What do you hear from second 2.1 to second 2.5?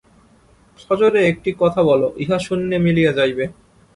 ইহা